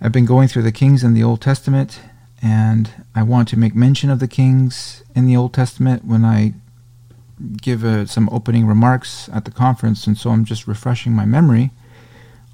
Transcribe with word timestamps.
I've 0.00 0.12
been 0.12 0.26
going 0.26 0.46
through 0.46 0.62
the 0.62 0.70
kings 0.70 1.02
in 1.02 1.14
the 1.14 1.24
Old 1.24 1.40
Testament, 1.40 2.00
and 2.40 2.88
I 3.16 3.24
want 3.24 3.48
to 3.48 3.58
make 3.58 3.74
mention 3.74 4.10
of 4.10 4.20
the 4.20 4.28
kings 4.28 5.02
in 5.16 5.26
the 5.26 5.36
Old 5.36 5.52
Testament 5.52 6.04
when 6.04 6.24
I 6.24 6.54
give 7.60 7.84
uh, 7.84 8.06
some 8.06 8.28
opening 8.30 8.64
remarks 8.64 9.28
at 9.32 9.44
the 9.44 9.50
conference, 9.50 10.06
and 10.06 10.16
so 10.16 10.30
I'm 10.30 10.44
just 10.44 10.68
refreshing 10.68 11.12
my 11.12 11.24
memory 11.24 11.72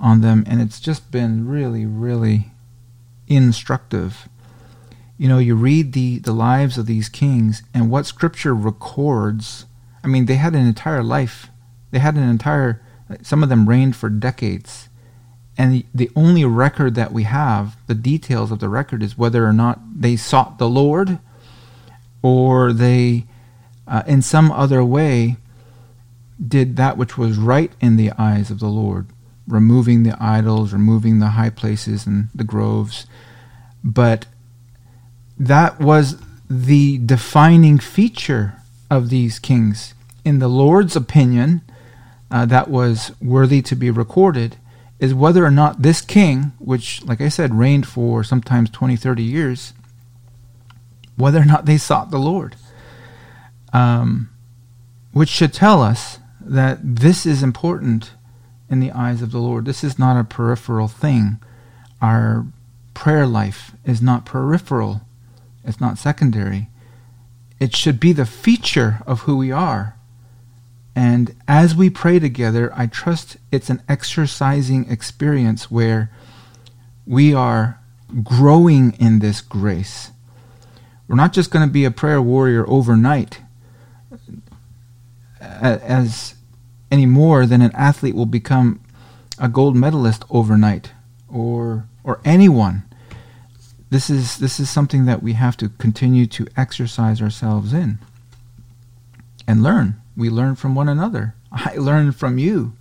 on 0.00 0.22
them, 0.22 0.44
and 0.46 0.62
it's 0.62 0.80
just 0.80 1.10
been 1.10 1.46
really, 1.46 1.84
really 1.84 2.50
instructive. 3.28 4.26
You 5.18 5.28
know, 5.28 5.38
you 5.38 5.54
read 5.54 5.92
the, 5.92 6.20
the 6.20 6.32
lives 6.32 6.78
of 6.78 6.86
these 6.86 7.10
kings 7.10 7.62
and 7.74 7.90
what 7.90 8.06
Scripture 8.06 8.54
records. 8.54 9.66
I 10.02 10.06
mean, 10.06 10.24
they 10.26 10.36
had 10.36 10.54
an 10.54 10.66
entire 10.66 11.02
life. 11.02 11.48
They 11.90 11.98
had 11.98 12.14
an 12.14 12.26
entire, 12.26 12.82
some 13.20 13.42
of 13.42 13.50
them 13.50 13.68
reigned 13.68 13.96
for 13.96 14.08
decades. 14.08 14.88
And 15.56 15.84
the, 15.94 16.10
only 16.16 16.44
record 16.44 16.94
that 16.96 17.12
we 17.12 17.22
have, 17.24 17.76
the 17.86 17.94
details 17.94 18.50
of 18.50 18.58
the 18.58 18.68
record, 18.68 19.02
is 19.02 19.16
whether 19.16 19.46
or 19.46 19.52
not 19.52 19.78
they 19.94 20.16
sought 20.16 20.58
the 20.58 20.68
Lord 20.68 21.18
or 22.22 22.72
they, 22.72 23.26
uh, 23.86 24.02
in 24.06 24.20
some 24.20 24.50
other 24.50 24.84
way, 24.84 25.36
did 26.46 26.76
that 26.76 26.96
which 26.96 27.16
was 27.16 27.38
right 27.38 27.72
in 27.80 27.96
the 27.96 28.10
eyes 28.18 28.50
of 28.50 28.58
the 28.58 28.66
Lord 28.66 29.06
removing 29.46 30.02
the 30.02 30.16
idols, 30.22 30.72
removing 30.72 31.18
the 31.18 31.30
high 31.30 31.50
places 31.50 32.06
and 32.06 32.28
the 32.34 32.44
groves. 32.44 33.06
But 33.82 34.26
that 35.38 35.80
was 35.80 36.16
the 36.48 36.98
defining 36.98 37.78
feature 37.78 38.54
of 38.90 39.10
these 39.10 39.38
kings. 39.38 39.94
In 40.24 40.38
the 40.38 40.48
Lord's 40.48 40.96
opinion, 40.96 41.62
uh, 42.30 42.46
that 42.46 42.68
was 42.68 43.12
worthy 43.20 43.60
to 43.62 43.76
be 43.76 43.90
recorded 43.90 44.56
is 44.98 45.14
whether 45.14 45.44
or 45.44 45.50
not 45.50 45.82
this 45.82 46.00
king, 46.00 46.52
which, 46.58 47.04
like 47.04 47.20
I 47.20 47.28
said, 47.28 47.54
reigned 47.54 47.86
for 47.86 48.22
sometimes 48.24 48.70
20, 48.70 48.96
30 48.96 49.22
years, 49.22 49.74
whether 51.16 51.40
or 51.40 51.44
not 51.44 51.66
they 51.66 51.78
sought 51.78 52.10
the 52.10 52.18
Lord. 52.18 52.56
Um, 53.72 54.30
which 55.12 55.28
should 55.28 55.52
tell 55.52 55.82
us 55.82 56.18
that 56.40 56.78
this 56.82 57.24
is 57.26 57.42
important 57.42 58.12
in 58.68 58.80
the 58.80 58.92
eyes 58.92 59.22
of 59.22 59.30
the 59.30 59.38
Lord. 59.38 59.64
This 59.64 59.84
is 59.84 59.98
not 59.98 60.18
a 60.18 60.24
peripheral 60.24 60.88
thing. 60.88 61.38
Our 62.00 62.46
prayer 62.92 63.26
life 63.26 63.72
is 63.84 64.00
not 64.00 64.24
peripheral, 64.24 65.02
it's 65.64 65.80
not 65.80 65.98
secondary. 65.98 66.68
It 67.60 67.74
should 67.74 67.98
be 67.98 68.12
the 68.12 68.26
feature 68.26 69.00
of 69.06 69.20
who 69.20 69.36
we 69.36 69.50
are. 69.50 69.96
And 70.96 71.34
as 71.48 71.74
we 71.74 71.90
pray 71.90 72.18
together, 72.18 72.72
I 72.74 72.86
trust 72.86 73.36
it's 73.50 73.70
an 73.70 73.82
exercising 73.88 74.88
experience 74.90 75.70
where 75.70 76.10
we 77.06 77.34
are 77.34 77.80
growing 78.22 78.92
in 79.00 79.18
this 79.18 79.40
grace. 79.40 80.10
We're 81.08 81.16
not 81.16 81.32
just 81.32 81.50
going 81.50 81.66
to 81.66 81.72
be 81.72 81.84
a 81.84 81.90
prayer 81.90 82.22
warrior 82.22 82.64
overnight. 82.68 83.40
As 85.40 86.34
any 86.90 87.06
more 87.06 87.44
than 87.44 87.60
an 87.60 87.72
athlete 87.74 88.14
will 88.14 88.26
become 88.26 88.80
a 89.38 89.48
gold 89.48 89.76
medalist 89.76 90.24
overnight 90.30 90.92
or 91.28 91.86
or 92.04 92.20
anyone 92.24 92.84
this 93.90 94.10
is 94.10 94.38
this 94.38 94.58
is 94.58 94.70
something 94.70 95.04
that 95.04 95.22
we 95.22 95.34
have 95.34 95.56
to 95.56 95.68
continue 95.68 96.26
to 96.26 96.46
exercise 96.56 97.20
ourselves 97.20 97.72
in 97.72 97.98
and 99.46 99.62
learn 99.62 100.00
we 100.16 100.28
learn 100.30 100.54
from 100.54 100.74
one 100.74 100.88
another 100.88 101.34
i 101.52 101.74
learn 101.76 102.12
from 102.12 102.38
you 102.38 102.74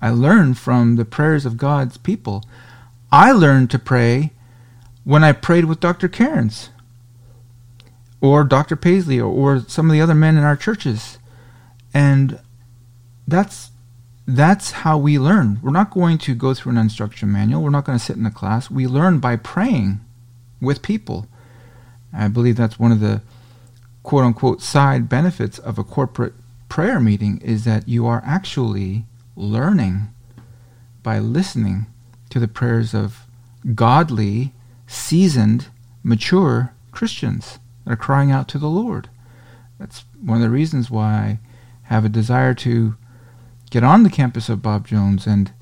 i 0.00 0.10
learn 0.10 0.54
from 0.54 0.96
the 0.96 1.04
prayers 1.04 1.46
of 1.46 1.56
god's 1.56 1.96
people 1.96 2.44
i 3.10 3.32
learned 3.32 3.70
to 3.70 3.78
pray 3.78 4.32
when 5.04 5.24
i 5.24 5.32
prayed 5.32 5.64
with 5.64 5.80
dr 5.80 6.08
cairns 6.08 6.70
or 8.20 8.44
dr 8.44 8.74
paisley 8.76 9.20
or, 9.20 9.32
or 9.32 9.60
some 9.60 9.86
of 9.86 9.92
the 9.92 10.00
other 10.00 10.14
men 10.14 10.36
in 10.36 10.44
our 10.44 10.56
churches 10.56 11.18
and 11.94 12.40
that's 13.26 13.70
that's 14.26 14.72
how 14.72 14.98
we 14.98 15.18
learn. 15.18 15.60
We're 15.62 15.70
not 15.70 15.92
going 15.92 16.18
to 16.18 16.34
go 16.34 16.52
through 16.52 16.72
an 16.72 16.78
instruction 16.78 17.30
manual. 17.30 17.62
We're 17.62 17.70
not 17.70 17.84
going 17.84 17.98
to 17.98 18.04
sit 18.04 18.16
in 18.16 18.26
a 18.26 18.30
class. 18.30 18.70
We 18.70 18.86
learn 18.86 19.20
by 19.20 19.36
praying 19.36 20.00
with 20.60 20.82
people. 20.82 21.28
I 22.12 22.28
believe 22.28 22.56
that's 22.56 22.78
one 22.78 22.90
of 22.90 23.00
the 23.00 23.22
quote 24.02 24.24
unquote 24.24 24.62
side 24.62 25.08
benefits 25.08 25.58
of 25.58 25.78
a 25.78 25.84
corporate 25.84 26.34
prayer 26.76 27.00
meeting 27.00 27.38
is 27.38 27.64
that 27.64 27.88
you 27.88 28.06
are 28.06 28.22
actually 28.26 29.06
learning 29.34 30.08
by 31.02 31.18
listening 31.18 31.86
to 32.28 32.38
the 32.38 32.46
prayers 32.46 32.92
of 32.92 33.20
godly, 33.74 34.52
seasoned, 34.86 35.68
mature 36.02 36.74
Christians 36.90 37.58
that 37.82 37.94
are 37.94 37.96
crying 37.96 38.30
out 38.30 38.46
to 38.48 38.58
the 38.58 38.68
Lord. 38.68 39.08
That's 39.78 40.04
one 40.20 40.36
of 40.36 40.42
the 40.42 40.50
reasons 40.50 40.90
why 40.90 41.14
I 41.14 41.38
have 41.84 42.04
a 42.04 42.10
desire 42.10 42.52
to 42.52 42.94
get 43.70 43.82
on 43.82 44.02
the 44.02 44.10
campus 44.10 44.50
of 44.50 44.60
Bob 44.60 44.86
Jones 44.86 45.26
and 45.26 45.52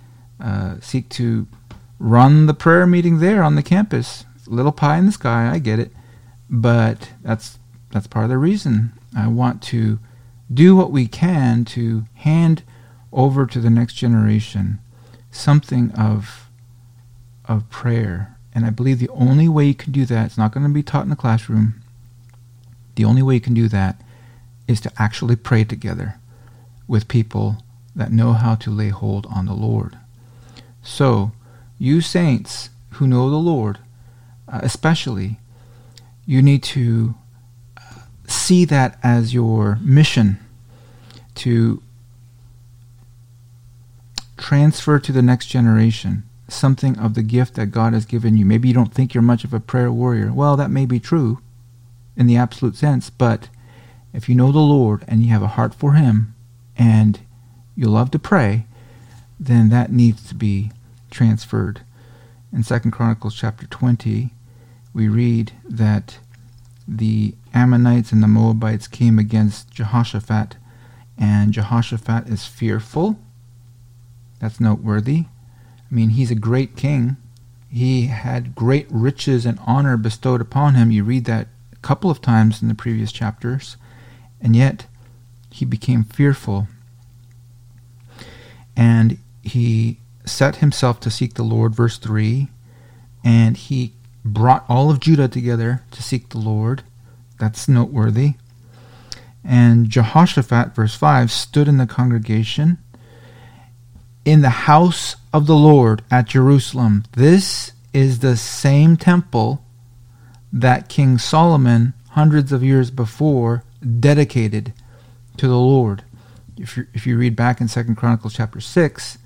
uh, 0.40 0.80
seek 0.80 1.08
to 1.10 1.46
run 2.00 2.46
the 2.46 2.54
prayer 2.54 2.88
meeting 2.88 3.20
there 3.20 3.44
on 3.44 3.54
the 3.54 3.62
campus. 3.62 4.24
Little 4.48 4.72
pie 4.72 4.98
in 4.98 5.06
the 5.06 5.12
sky, 5.12 5.48
I 5.48 5.60
get 5.60 5.78
it, 5.78 5.92
but 6.50 7.10
that's 7.22 7.60
that's 7.92 8.08
part 8.08 8.24
of 8.24 8.30
the 8.30 8.36
reason 8.36 8.94
I 9.16 9.28
want 9.28 9.62
to 9.70 10.00
do 10.54 10.76
what 10.76 10.90
we 10.90 11.06
can 11.06 11.64
to 11.64 12.04
hand 12.14 12.62
over 13.12 13.46
to 13.46 13.60
the 13.60 13.70
next 13.70 13.94
generation 13.94 14.78
something 15.30 15.90
of 15.92 16.48
of 17.46 17.68
prayer. 17.68 18.36
And 18.54 18.64
I 18.64 18.70
believe 18.70 18.98
the 18.98 19.08
only 19.10 19.48
way 19.48 19.66
you 19.66 19.74
can 19.74 19.92
do 19.92 20.06
that, 20.06 20.26
it's 20.26 20.38
not 20.38 20.52
going 20.52 20.66
to 20.66 20.72
be 20.72 20.82
taught 20.82 21.02
in 21.02 21.10
the 21.10 21.16
classroom. 21.16 21.82
The 22.94 23.04
only 23.04 23.20
way 23.20 23.34
you 23.34 23.40
can 23.40 23.54
do 23.54 23.68
that 23.68 24.00
is 24.66 24.80
to 24.82 24.92
actually 24.96 25.36
pray 25.36 25.64
together 25.64 26.14
with 26.86 27.08
people 27.08 27.58
that 27.94 28.12
know 28.12 28.32
how 28.32 28.54
to 28.54 28.70
lay 28.70 28.88
hold 28.88 29.26
on 29.26 29.46
the 29.46 29.54
Lord. 29.54 29.98
So, 30.82 31.32
you 31.78 32.00
saints 32.00 32.70
who 32.92 33.06
know 33.06 33.28
the 33.28 33.36
Lord, 33.36 33.78
uh, 34.48 34.60
especially, 34.62 35.38
you 36.24 36.40
need 36.40 36.62
to 36.62 37.14
uh, 37.76 38.00
see 38.26 38.64
that 38.66 38.98
as 39.02 39.34
your 39.34 39.78
mission 39.82 40.38
to 41.36 41.82
transfer 44.36 44.98
to 44.98 45.12
the 45.12 45.22
next 45.22 45.46
generation 45.46 46.24
something 46.48 46.98
of 46.98 47.14
the 47.14 47.22
gift 47.22 47.54
that 47.54 47.66
God 47.66 47.92
has 47.92 48.04
given 48.04 48.36
you. 48.36 48.44
Maybe 48.44 48.68
you 48.68 48.74
don't 48.74 48.92
think 48.92 49.14
you're 49.14 49.22
much 49.22 49.44
of 49.44 49.54
a 49.54 49.60
prayer 49.60 49.90
warrior. 49.90 50.32
Well, 50.32 50.56
that 50.56 50.70
may 50.70 50.86
be 50.86 51.00
true 51.00 51.40
in 52.16 52.26
the 52.26 52.36
absolute 52.36 52.76
sense, 52.76 53.10
but 53.10 53.48
if 54.12 54.28
you 54.28 54.34
know 54.34 54.52
the 54.52 54.58
Lord 54.58 55.04
and 55.08 55.22
you 55.22 55.30
have 55.30 55.42
a 55.42 55.48
heart 55.48 55.74
for 55.74 55.94
Him 55.94 56.34
and 56.76 57.20
you 57.74 57.88
love 57.88 58.10
to 58.12 58.18
pray, 58.18 58.66
then 59.40 59.68
that 59.70 59.92
needs 59.92 60.28
to 60.28 60.34
be 60.34 60.70
transferred. 61.10 61.80
In 62.52 62.62
Second 62.62 62.92
Chronicles 62.92 63.34
chapter 63.34 63.66
20, 63.66 64.32
we 64.92 65.08
read 65.08 65.52
that 65.64 66.18
the 66.86 67.34
Ammonites 67.52 68.12
and 68.12 68.22
the 68.22 68.28
Moabites 68.28 68.86
came 68.86 69.18
against 69.18 69.72
Jehoshaphat, 69.72 70.56
and 71.18 71.52
Jehoshaphat 71.52 72.28
is 72.28 72.46
fearful. 72.46 73.18
That's 74.40 74.60
noteworthy. 74.60 75.26
I 75.90 75.94
mean, 75.94 76.10
he's 76.10 76.30
a 76.30 76.36
great 76.36 76.76
king. 76.76 77.16
He 77.70 78.06
had 78.06 78.54
great 78.54 78.86
riches 78.90 79.46
and 79.46 79.58
honor 79.66 79.96
bestowed 79.96 80.40
upon 80.40 80.74
him. 80.74 80.90
You 80.90 81.04
read 81.04 81.24
that 81.26 81.48
a 81.72 81.76
couple 81.76 82.10
of 82.10 82.20
times 82.20 82.62
in 82.62 82.68
the 82.68 82.74
previous 82.74 83.12
chapters. 83.12 83.76
And 84.40 84.54
yet, 84.54 84.86
he 85.50 85.64
became 85.64 86.04
fearful 86.04 86.68
and 88.76 89.18
he 89.42 89.98
set 90.24 90.56
himself 90.56 91.00
to 91.00 91.10
seek 91.10 91.34
the 91.34 91.42
Lord, 91.42 91.74
verse 91.74 91.98
3, 91.98 92.48
and 93.22 93.56
he 93.56 93.92
brought 94.24 94.64
all 94.68 94.90
of 94.90 95.00
Judah 95.00 95.28
together 95.28 95.82
to 95.90 96.02
seek 96.02 96.30
the 96.30 96.38
Lord. 96.38 96.82
That's 97.38 97.68
noteworthy. 97.68 98.34
And 99.44 99.90
Jehoshaphat, 99.90 100.74
verse 100.74 100.94
5, 100.94 101.30
stood 101.30 101.68
in 101.68 101.76
the 101.76 101.86
congregation 101.86 102.78
in 104.24 104.40
the 104.40 104.50
house 104.50 105.16
of 105.32 105.46
the 105.46 105.56
Lord 105.56 106.02
at 106.10 106.26
Jerusalem. 106.26 107.04
This 107.12 107.72
is 107.92 108.20
the 108.20 108.36
same 108.36 108.96
temple 108.96 109.62
that 110.50 110.88
King 110.88 111.18
Solomon, 111.18 111.92
hundreds 112.10 112.52
of 112.52 112.64
years 112.64 112.90
before, 112.90 113.64
dedicated 114.00 114.72
to 115.36 115.46
the 115.46 115.58
Lord 115.58 116.04
if 116.56 116.76
you 116.76 116.86
if 116.92 117.06
you 117.06 117.16
read 117.16 117.36
back 117.36 117.60
in 117.60 117.68
Second 117.68 117.96
Chronicles 117.96 118.34
chapter 118.34 118.60
six, 118.60 119.18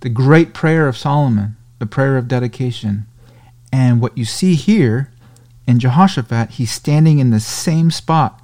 the 0.00 0.08
great 0.08 0.54
prayer 0.54 0.88
of 0.88 0.96
Solomon, 0.96 1.56
the 1.78 1.86
prayer 1.86 2.16
of 2.16 2.28
dedication, 2.28 3.06
and 3.72 4.00
what 4.00 4.16
you 4.16 4.24
see 4.24 4.54
here 4.54 5.12
in 5.66 5.78
Jehoshaphat, 5.78 6.52
he's 6.52 6.72
standing 6.72 7.18
in 7.18 7.30
the 7.30 7.40
same 7.40 7.90
spot 7.90 8.40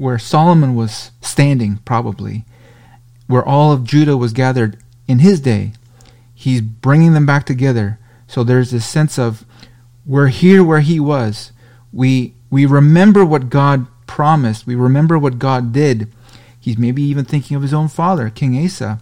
where 0.00 0.18
Solomon 0.18 0.74
was 0.74 1.10
standing, 1.20 1.76
probably, 1.84 2.46
where 3.26 3.44
all 3.44 3.70
of 3.70 3.84
Judah 3.84 4.16
was 4.16 4.32
gathered 4.32 4.78
in 5.06 5.18
his 5.18 5.42
day. 5.42 5.72
He's 6.34 6.62
bringing 6.62 7.12
them 7.12 7.26
back 7.26 7.44
together 7.44 7.98
So 8.26 8.42
there's 8.42 8.70
this 8.70 8.86
sense 8.86 9.18
of 9.18 9.44
we're 10.06 10.28
here 10.28 10.64
where 10.64 10.80
he 10.80 10.98
was. 10.98 11.52
We 11.92 12.32
we 12.48 12.64
remember 12.64 13.26
what 13.26 13.50
God 13.50 13.88
promised. 14.06 14.66
We 14.66 14.74
remember 14.74 15.18
what 15.18 15.38
God 15.38 15.70
did. 15.70 16.10
He's 16.58 16.78
maybe 16.78 17.02
even 17.02 17.26
thinking 17.26 17.54
of 17.54 17.62
his 17.62 17.74
own 17.74 17.88
father, 17.88 18.30
King 18.30 18.56
Asa. 18.64 19.00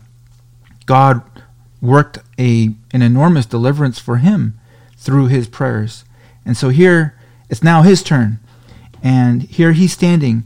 God 0.87 1.23
worked 1.81 2.19
a 2.41 2.75
an 2.91 3.03
enormous 3.03 3.47
deliverance 3.47 4.01
for 4.01 4.17
him 4.17 4.59
through 4.97 5.29
his 5.29 5.47
prayers. 5.47 6.05
And 6.45 6.57
so 6.57 6.71
here 6.71 7.15
it's 7.49 7.63
now 7.63 7.83
his 7.83 8.03
turn. 8.03 8.41
And 9.01 9.43
here 9.43 9.73
he's 9.73 9.93
standing 9.93 10.43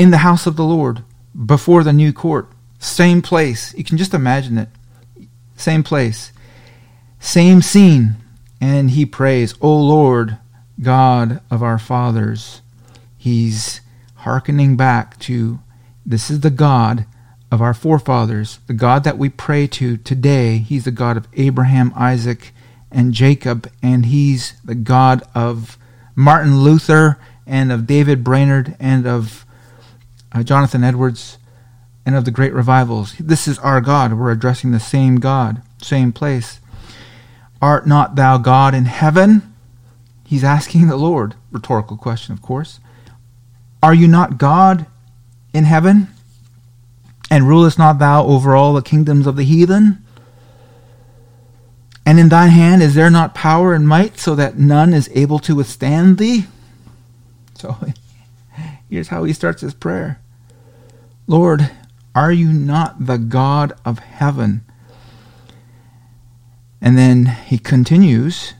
in 0.00 0.10
the 0.10 0.16
house 0.16 0.46
of 0.46 0.56
the 0.56 0.64
Lord 0.64 1.04
before 1.44 1.84
the 1.84 1.92
new 1.92 2.10
court. 2.10 2.48
Same 2.78 3.20
place. 3.20 3.74
You 3.74 3.84
can 3.84 3.98
just 3.98 4.14
imagine 4.14 4.56
it. 4.56 4.70
Same 5.56 5.82
place. 5.82 6.32
Same 7.18 7.60
scene. 7.60 8.16
And 8.62 8.92
he 8.92 9.04
prays, 9.04 9.52
O 9.60 9.76
Lord, 9.76 10.38
God 10.80 11.42
of 11.50 11.62
our 11.62 11.78
fathers. 11.78 12.62
He's 13.18 13.82
hearkening 14.14 14.74
back 14.74 15.18
to 15.20 15.60
this 16.06 16.30
is 16.30 16.40
the 16.40 16.48
God 16.48 17.04
of 17.52 17.60
our 17.60 17.74
forefathers, 17.74 18.60
the 18.68 18.72
God 18.72 19.04
that 19.04 19.18
we 19.18 19.28
pray 19.28 19.66
to 19.66 19.98
today. 19.98 20.56
He's 20.56 20.86
the 20.86 20.90
God 20.90 21.18
of 21.18 21.28
Abraham, 21.34 21.92
Isaac, 21.94 22.54
and 22.90 23.12
Jacob, 23.12 23.70
and 23.82 24.06
he's 24.06 24.54
the 24.64 24.74
God 24.74 25.22
of 25.34 25.76
Martin 26.16 26.62
Luther 26.62 27.18
and 27.46 27.70
of 27.70 27.86
David 27.86 28.24
Brainerd 28.24 28.76
and 28.80 29.06
of 29.06 29.44
uh, 30.32 30.42
Jonathan 30.42 30.84
Edwards 30.84 31.38
and 32.06 32.14
of 32.16 32.24
the 32.24 32.30
great 32.30 32.52
revivals. 32.52 33.14
This 33.18 33.46
is 33.46 33.58
our 33.58 33.80
God. 33.80 34.14
We're 34.14 34.30
addressing 34.30 34.70
the 34.70 34.80
same 34.80 35.16
God, 35.16 35.62
same 35.78 36.12
place. 36.12 36.60
Art 37.60 37.86
not 37.86 38.16
thou 38.16 38.38
God 38.38 38.74
in 38.74 38.86
heaven? 38.86 39.54
He's 40.24 40.44
asking 40.44 40.86
the 40.86 40.96
Lord. 40.96 41.34
Rhetorical 41.50 41.96
question, 41.96 42.32
of 42.32 42.40
course. 42.40 42.80
Are 43.82 43.94
you 43.94 44.08
not 44.08 44.38
God 44.38 44.86
in 45.52 45.64
heaven? 45.64 46.08
And 47.30 47.48
rulest 47.48 47.78
not 47.78 47.98
thou 47.98 48.24
over 48.26 48.56
all 48.56 48.74
the 48.74 48.82
kingdoms 48.82 49.26
of 49.26 49.36
the 49.36 49.44
heathen? 49.44 50.04
And 52.06 52.18
in 52.18 52.28
thine 52.28 52.50
hand 52.50 52.82
is 52.82 52.94
there 52.94 53.10
not 53.10 53.34
power 53.34 53.74
and 53.74 53.86
might, 53.86 54.18
so 54.18 54.34
that 54.34 54.58
none 54.58 54.94
is 54.94 55.10
able 55.14 55.38
to 55.40 55.54
withstand 55.54 56.18
thee? 56.18 56.46
So 57.54 57.76
here's 58.90 59.08
how 59.08 59.24
he 59.24 59.32
starts 59.32 59.62
his 59.62 59.74
prayer 59.74 60.20
Lord, 61.26 61.70
are 62.14 62.32
you 62.32 62.52
not 62.52 63.06
the 63.06 63.18
God 63.18 63.72
of 63.84 64.00
heaven? 64.00 64.64
And 66.80 66.98
then 66.98 67.26
he 67.26 67.58
continues 67.58 68.54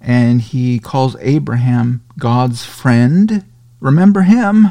and 0.00 0.40
he 0.40 0.78
calls 0.78 1.16
Abraham 1.20 2.04
God's 2.18 2.64
friend. 2.64 3.44
Remember 3.80 4.22
him. 4.22 4.68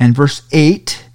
And 0.00 0.14
verse 0.14 0.42
8 0.52 1.08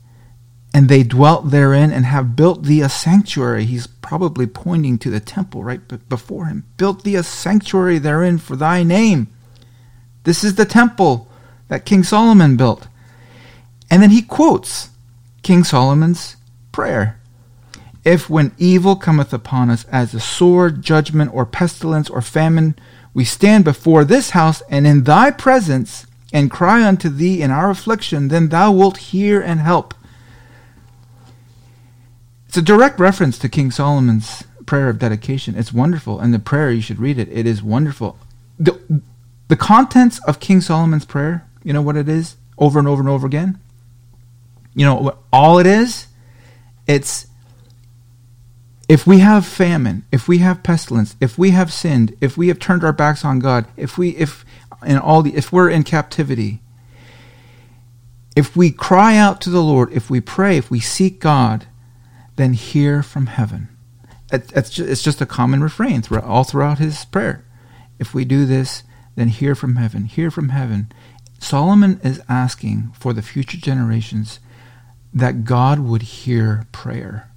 and 0.74 0.90
they 0.90 1.04
dwelt 1.04 1.52
therein 1.52 1.92
and 1.92 2.06
have 2.06 2.36
built 2.36 2.64
thee 2.64 2.82
a 2.82 2.90
sanctuary. 2.90 3.66
He's 3.66 3.86
probably 3.86 4.48
pointing 4.48 4.98
to 5.00 5.12
the 5.12 5.20
temple 5.20 5.64
right 5.64 6.10
before 6.10 6.46
him. 6.46 6.66
Built 6.78 7.04
thee 7.04 7.16
a 7.16 7.24
sanctuary 7.24 8.00
therein 8.00 8.40
for 8.40 8.56
thy 8.56 8.82
name. 8.82 9.28
This 10.24 10.44
is 10.44 10.56
the 10.56 10.66
temple 10.66 11.30
that 11.74 11.86
King 11.86 12.04
Solomon 12.04 12.56
built. 12.56 12.88
And 13.90 14.04
then 14.04 14.12
he 14.12 14.22
quotes 14.22 14.92
King 15.42 15.64
Solomon's 15.64 16.36
prayer. 16.72 17.20
If 18.06 18.30
when 18.30 18.54
evil 18.60 18.96
cometh 18.96 19.34
upon 19.34 19.72
us 19.72 19.84
as 19.86 20.14
a 20.14 20.20
sword, 20.20 20.84
judgment, 20.84 21.34
or 21.34 21.48
pestilence, 21.48 22.12
or 22.12 22.22
famine, 22.22 22.76
we 23.16 23.26
stand 23.26 23.64
before 23.64 24.06
this 24.06 24.32
house 24.32 24.62
and 24.70 24.86
in 24.86 25.06
thy 25.06 25.32
presence 25.32 26.06
and 26.32 26.52
cry 26.52 26.88
unto 26.88 27.10
thee 27.10 27.42
in 27.42 27.50
our 27.50 27.72
affliction, 27.72 28.28
then 28.28 28.50
thou 28.50 28.72
wilt 28.72 28.98
hear 28.98 29.42
and 29.42 29.60
help. 29.60 29.96
It's 32.48 32.58
a 32.58 32.62
direct 32.62 33.00
reference 33.00 33.40
to 33.40 33.50
King 33.50 33.72
Solomon's 33.72 34.44
prayer 34.68 34.90
of 34.90 35.00
dedication. 35.00 35.56
It's 35.56 35.74
wonderful. 35.74 36.20
And 36.20 36.36
the 36.36 36.40
prayer, 36.40 36.70
you 36.70 36.82
should 36.82 37.00
read 37.00 37.18
it. 37.18 37.30
It 37.32 37.48
is 37.48 37.64
wonderful. 37.64 38.20
The, 38.60 39.02
the 39.48 39.56
contents 39.56 40.20
of 40.28 40.40
King 40.40 40.62
Solomon's 40.62 41.06
prayer, 41.06 41.48
you 41.64 41.74
know 41.74 41.82
what 41.82 41.98
it 41.98 42.10
is? 42.10 42.36
Over 42.58 42.80
and 42.80 42.88
over 42.88 43.02
and 43.02 43.10
over 43.10 43.26
again? 43.26 43.60
You 44.76 44.86
know 44.86 44.96
what 44.96 45.18
all 45.32 45.60
it 45.60 45.66
is? 45.68 46.08
It's 46.88 47.28
if 48.90 49.08
we 49.08 49.20
have 49.20 49.46
famine, 49.46 50.06
if 50.12 50.28
we 50.28 50.40
have 50.40 50.64
pestilence, 50.64 51.16
if 51.22 51.38
we 51.38 51.52
have 51.52 51.72
sinned, 51.72 52.16
if 52.22 52.38
we 52.38 52.50
have 52.50 52.60
turned 52.60 52.84
our 52.84 52.94
backs 52.94 53.24
on 53.24 53.40
God, 53.40 53.66
if 53.78 53.98
we 53.98 54.10
if 54.10 54.46
in 54.86 54.98
all 54.98 55.22
the 55.22 55.36
if 55.36 55.52
we're 55.52 55.70
in 55.70 55.84
captivity, 55.84 56.62
if 58.36 58.56
we 58.56 58.72
cry 58.72 59.16
out 59.16 59.42
to 59.42 59.50
the 59.50 59.62
Lord, 59.62 59.94
if 59.94 60.10
we 60.10 60.20
pray, 60.20 60.58
if 60.58 60.70
we 60.72 60.80
seek 60.80 61.20
God, 61.20 61.68
then 62.36 62.54
hear 62.54 63.04
from 63.04 63.28
heaven. 63.28 63.70
It's 64.32 64.72
just, 64.72 65.22
a 65.22 65.28
common 65.28 65.62
refrain 65.62 66.04
all 66.24 66.44
throughout 66.44 66.80
his 66.80 67.06
prayer. 67.06 67.46
If 68.00 68.16
we 68.16 68.26
do 68.26 68.48
this, 68.48 68.82
then 69.16 69.28
hear 69.28 69.54
from 69.54 69.76
heaven. 69.76 70.06
Hear 70.06 70.32
from 70.32 70.50
heaven. 70.50 70.92
Solomon 71.44 72.00
is 72.04 72.22
asking 72.30 72.94
for 72.98 73.12
the 73.12 73.22
future 73.22 73.58
generations 73.58 74.40
that 75.14 75.44
God 75.44 75.80
would 75.80 76.02
hear 76.02 76.66
prayer. 76.72 77.30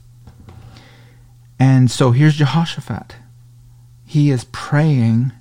And 1.58 1.91
so 1.91 2.12
here's 2.12 2.37
Jehoshaphat. 2.37 3.17
He 4.05 4.31
is 4.31 4.44
praying 4.44 5.32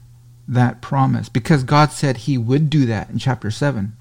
that 0.48 0.82
promise 0.82 1.30
because 1.30 1.64
God 1.64 1.92
said 1.92 2.18
he 2.18 2.38
would 2.38 2.70
do 2.70 2.86
that 2.88 3.10
in 3.10 3.20
chapter 3.20 3.52
7. 3.52 3.96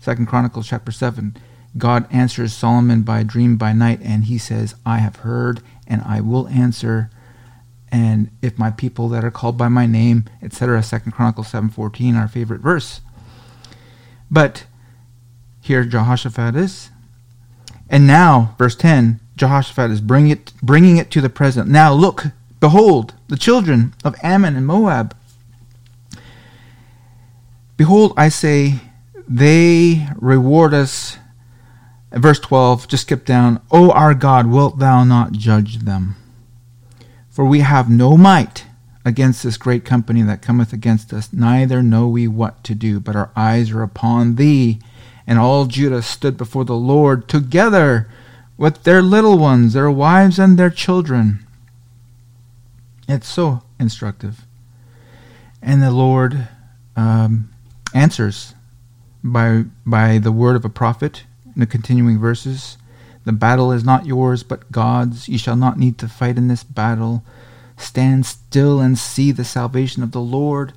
Second 0.00 0.26
Chronicles 0.26 0.68
chapter 0.68 0.92
7. 0.92 1.36
God 1.76 2.06
answers 2.10 2.52
Solomon 2.52 3.02
by 3.02 3.22
dream 3.22 3.56
by 3.56 3.72
night, 3.72 4.00
and 4.02 4.24
he 4.24 4.38
says, 4.38 4.74
I 4.84 4.98
have 4.98 5.16
heard 5.16 5.60
and 5.86 6.02
I 6.02 6.20
will 6.20 6.48
answer. 6.48 7.10
And 7.92 8.30
if 8.42 8.58
my 8.58 8.70
people 8.70 9.08
that 9.10 9.24
are 9.24 9.30
called 9.30 9.56
by 9.56 9.68
my 9.68 9.86
name, 9.86 10.24
etc., 10.42 10.82
Second 10.82 11.12
Chronicles 11.12 11.52
7.14, 11.52 12.16
our 12.16 12.28
favorite 12.28 12.60
verse. 12.60 13.00
But 14.30 14.66
here 15.60 15.84
Jehoshaphat 15.84 16.56
is. 16.56 16.90
And 17.88 18.06
now, 18.06 18.54
verse 18.58 18.76
10, 18.76 19.20
Jehoshaphat 19.36 19.90
is 19.90 20.00
bring 20.00 20.28
it, 20.28 20.52
bringing 20.62 20.96
it 20.96 21.10
to 21.12 21.20
the 21.20 21.30
present. 21.30 21.68
Now 21.68 21.92
look, 21.92 22.26
behold, 22.60 23.14
the 23.28 23.36
children 23.36 23.94
of 24.04 24.16
Ammon 24.22 24.56
and 24.56 24.66
Moab. 24.66 25.16
Behold, 27.76 28.12
I 28.16 28.28
say, 28.28 28.80
they 29.28 30.08
reward 30.16 30.74
us 30.74 31.18
verse 32.12 32.40
12, 32.40 32.88
just 32.88 33.02
skip 33.02 33.24
down. 33.24 33.60
O 33.70 33.90
our 33.90 34.14
God, 34.14 34.46
wilt 34.46 34.78
thou 34.78 35.04
not 35.04 35.32
judge 35.32 35.78
them? 35.80 36.16
For 37.28 37.44
we 37.44 37.60
have 37.60 37.90
no 37.90 38.16
might 38.16 38.64
against 39.08 39.42
this 39.42 39.56
great 39.56 39.84
company 39.84 40.22
that 40.22 40.42
cometh 40.42 40.72
against 40.72 41.12
us, 41.12 41.32
neither 41.32 41.82
know 41.82 42.06
we 42.06 42.28
what 42.28 42.62
to 42.64 42.74
do, 42.74 43.00
but 43.00 43.16
our 43.16 43.30
eyes 43.34 43.70
are 43.70 43.82
upon 43.82 44.36
thee. 44.36 44.78
And 45.26 45.38
all 45.38 45.66
Judah 45.66 46.02
stood 46.02 46.36
before 46.36 46.64
the 46.64 46.76
Lord 46.76 47.28
together 47.28 48.08
with 48.56 48.84
their 48.84 49.02
little 49.02 49.38
ones, 49.38 49.72
their 49.72 49.90
wives, 49.90 50.38
and 50.38 50.58
their 50.58 50.70
children. 50.70 51.40
It's 53.08 53.28
so 53.28 53.62
instructive. 53.80 54.44
And 55.62 55.82
the 55.82 55.90
Lord 55.90 56.48
um, 56.96 57.50
answers 57.94 58.54
by 59.24 59.64
by 59.84 60.18
the 60.18 60.32
word 60.32 60.56
of 60.56 60.64
a 60.64 60.70
prophet 60.70 61.24
in 61.46 61.60
the 61.60 61.66
continuing 61.66 62.18
verses. 62.18 62.78
The 63.24 63.32
battle 63.32 63.72
is 63.72 63.84
not 63.84 64.06
yours, 64.06 64.42
but 64.42 64.70
God's. 64.70 65.28
Ye 65.28 65.38
shall 65.38 65.56
not 65.56 65.78
need 65.78 65.98
to 65.98 66.08
fight 66.08 66.38
in 66.38 66.48
this 66.48 66.64
battle. 66.64 67.22
Stand 67.78 68.26
still 68.26 68.80
and 68.80 68.98
see 68.98 69.32
the 69.32 69.44
salvation 69.44 70.02
of 70.02 70.10
the 70.12 70.20
Lord. 70.20 70.72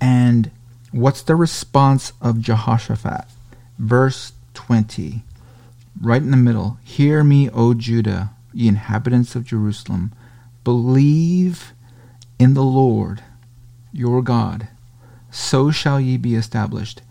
And 0.00 0.50
what's 0.92 1.22
the 1.22 1.34
response 1.34 2.12
of 2.20 2.40
Jehoshaphat? 2.40 3.24
Verse 3.78 4.32
20, 4.54 5.22
right 6.00 6.22
in 6.22 6.30
the 6.30 6.36
middle. 6.36 6.78
Hear 6.84 7.24
me, 7.24 7.48
O 7.50 7.74
Judah, 7.74 8.30
ye 8.52 8.68
inhabitants 8.68 9.34
of 9.34 9.46
Jerusalem. 9.46 10.12
Believe 10.62 11.72
in 12.38 12.54
the 12.54 12.62
Lord 12.62 13.22
your 13.92 14.22
God, 14.22 14.68
so 15.30 15.70
shall 15.70 16.00
ye 16.00 16.16
be 16.16 16.34
established. 16.34 17.02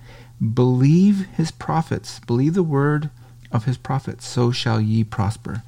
Believe 0.41 1.27
his 1.35 1.51
prophets, 1.51 2.19
believe 2.19 2.53
the 2.53 2.63
word 2.63 3.09
of 3.51 3.65
his 3.65 3.77
prophets, 3.77 4.25
so 4.25 4.51
shall 4.51 4.79
ye 4.79 5.03
prosper. 5.03 5.63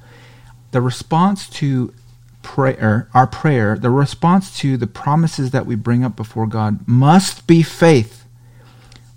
The 0.70 0.80
response 0.80 1.48
to 1.50 1.92
prayer, 2.44 3.08
our 3.12 3.26
prayer, 3.26 3.76
the 3.76 3.90
response 3.90 4.56
to 4.58 4.76
the 4.76 4.86
promises 4.86 5.50
that 5.50 5.66
we 5.66 5.74
bring 5.74 6.04
up 6.04 6.14
before 6.14 6.46
God 6.46 6.86
must 6.86 7.48
be 7.48 7.62
faith. 7.62 8.24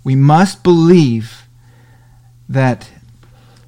We 0.02 0.16
must 0.16 0.64
believe 0.64 1.42
that 2.48 2.90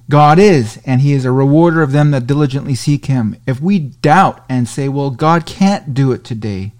God 0.09 0.41
is, 0.41 0.81
and 0.85 1.01
He 1.01 1.13
is 1.13 1.25
a 1.25 1.31
rewarder 1.31 1.83
of 1.83 1.93
them 1.93 2.11
that 2.11 2.27
diligently 2.27 2.75
seek 2.75 3.07
Him. 3.07 3.37
If 3.47 3.61
we 3.61 3.79
doubt 3.79 4.45
and 4.49 4.69
say, 4.69 4.89
well, 4.89 5.11
God 5.11 5.47
can't 5.47 5.95
do 5.95 6.11
it 6.11 6.25
today, 6.25 6.73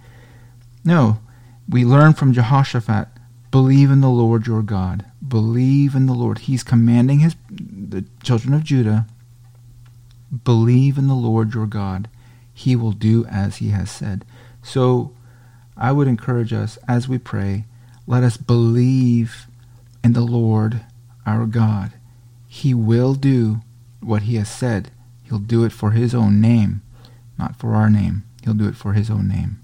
no, 0.85 1.21
we 1.69 1.85
learn 1.85 2.15
from 2.15 2.33
Jehoshaphat 2.33 3.09
believe 3.53 3.91
in 3.91 4.01
the 4.01 4.09
Lord 4.09 4.47
your 4.47 4.63
God. 4.63 5.05
Believe 5.27 5.95
in 5.95 6.07
the 6.07 6.15
Lord. 6.15 6.39
He's 6.39 6.65
commanding 6.65 7.21
his 7.21 7.37
the 7.51 8.05
children 8.23 8.55
of 8.55 8.65
Judah 8.65 9.07
believe 10.45 10.97
in 10.97 11.09
the 11.09 11.15
Lord 11.15 11.55
your 11.55 11.67
God. 11.67 12.09
He 12.61 12.77
will 12.77 12.93
do 12.93 13.25
as 13.25 13.57
he 13.57 13.71
has 13.71 13.91
said. 13.91 14.23
So 14.63 15.13
I 15.79 15.93
would 15.93 16.07
encourage 16.07 16.53
us 16.53 16.77
as 16.87 17.09
we 17.09 17.17
pray, 17.17 17.65
let 18.07 18.23
us 18.23 18.37
believe 18.37 19.47
in 20.05 20.13
the 20.13 20.21
Lord 20.21 20.83
our 21.25 21.47
God. 21.47 21.95
He 22.49 22.75
will 22.75 23.15
do 23.15 23.63
what 24.01 24.25
he 24.25 24.35
has 24.35 24.51
said. 24.51 24.91
He'll 25.23 25.39
do 25.39 25.65
it 25.65 25.73
for 25.73 25.93
his 25.93 26.15
own 26.15 26.39
name, 26.39 26.83
not 27.39 27.57
for 27.57 27.75
our 27.75 27.89
name. 27.89 28.25
He'll 28.45 28.53
do 28.53 28.69
it 28.69 28.77
for 28.77 28.93
his 28.93 29.09
own 29.09 29.27
name. 29.27 29.63